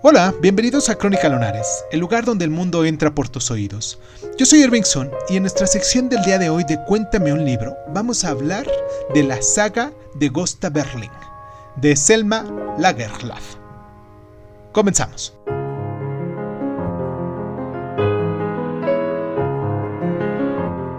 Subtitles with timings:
[0.00, 3.98] Hola, bienvenidos a Crónica Lonares, el lugar donde el mundo entra por tus oídos.
[4.38, 7.44] Yo soy Irving Sun y en nuestra sección del día de hoy de Cuéntame un
[7.44, 8.64] libro vamos a hablar
[9.12, 11.10] de la saga de Gosta Berling,
[11.74, 12.46] de Selma
[12.78, 13.56] Lagerlöf.
[14.70, 15.34] Comenzamos.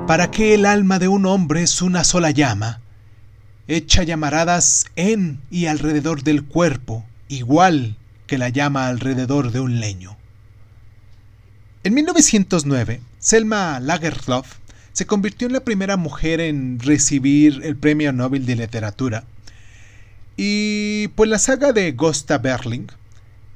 [0.07, 2.81] ¿Para qué el alma de un hombre es una sola llama?
[3.69, 7.95] Echa llamaradas en y alrededor del cuerpo, igual
[8.29, 10.15] que la llama alrededor de un leño.
[11.83, 14.57] En 1909, Selma Lagerlöf
[14.93, 19.23] se convirtió en la primera mujer en recibir el Premio Nobel de Literatura.
[20.37, 22.91] Y pues la saga de Gosta Berling,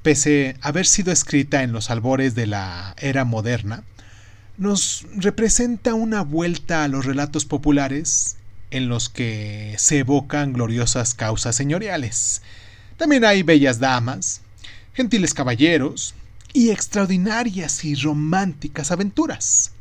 [0.01, 3.83] pese a haber sido escrita en los albores de la era moderna,
[4.57, 8.37] nos representa una vuelta a los relatos populares
[8.71, 12.41] en los que se evocan gloriosas causas señoriales.
[12.97, 14.42] También hay bellas damas,
[14.93, 16.13] gentiles caballeros
[16.53, 19.71] y extraordinarias y románticas aventuras.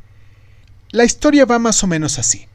[0.90, 2.46] La historia va más o menos así.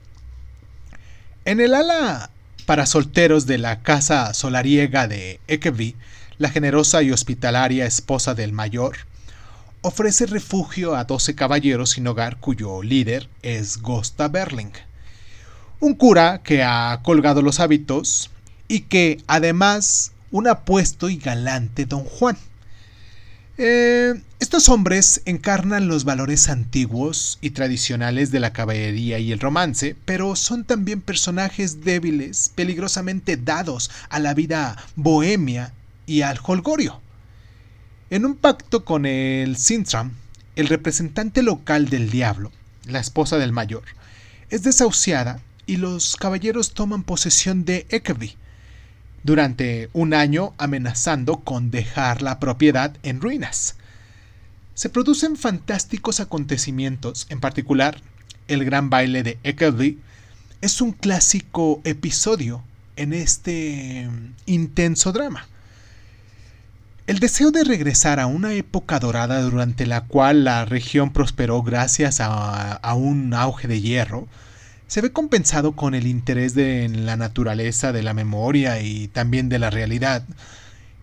[1.46, 2.30] En el ala
[2.66, 5.96] para solteros de la casa solariega de Ekeby,
[6.38, 8.98] la generosa y hospitalaria esposa del mayor,
[9.82, 14.74] ofrece refugio a doce caballeros sin hogar cuyo líder es Gosta Berling,
[15.80, 18.30] un cura que ha colgado los hábitos
[18.68, 22.38] y que además un apuesto y galante don Juan.
[23.60, 29.96] Eh, estos hombres encarnan los valores antiguos y tradicionales de la caballería y el romance,
[30.06, 35.74] pero son también personajes débiles, peligrosamente dados a la vida bohemia
[36.06, 37.02] y al holgorio.
[38.12, 40.12] En un pacto con el Sintram,
[40.56, 42.52] el representante local del diablo,
[42.86, 43.84] la esposa del mayor,
[44.52, 48.38] es desahuciada y los caballeros toman posesión de Ekeby,
[49.28, 53.76] durante un año amenazando con dejar la propiedad en ruinas.
[54.74, 58.00] Se producen fantásticos acontecimientos, en particular
[58.48, 60.00] el gran baile de Eckerby
[60.62, 62.64] es un clásico episodio
[62.96, 64.10] en este
[64.46, 65.46] intenso drama.
[67.06, 72.22] El deseo de regresar a una época dorada durante la cual la región prosperó gracias
[72.22, 74.30] a un auge de hierro
[74.88, 79.60] se ve compensado con el interés de la naturaleza de la memoria y también de
[79.60, 80.24] la realidad.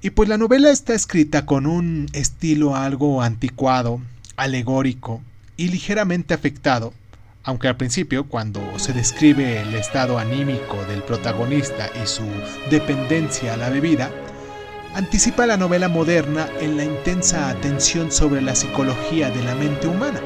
[0.00, 4.00] Y pues la novela está escrita con un estilo algo anticuado,
[4.36, 5.22] alegórico
[5.56, 6.92] y ligeramente afectado,
[7.42, 12.24] aunque al principio, cuando se describe el estado anímico del protagonista y su
[12.70, 14.10] dependencia a la bebida,
[14.94, 20.20] anticipa la novela moderna en la intensa atención sobre la psicología de la mente humana.